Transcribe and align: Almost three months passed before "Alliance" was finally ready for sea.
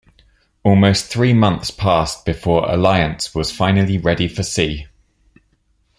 Almost 0.63 1.05
three 1.11 1.31
months 1.31 1.69
passed 1.69 2.25
before 2.25 2.67
"Alliance" 2.67 3.35
was 3.35 3.51
finally 3.51 3.99
ready 3.99 4.27
for 4.27 4.41
sea. 4.41 4.87